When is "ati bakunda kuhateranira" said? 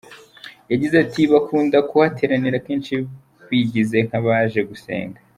1.03-2.63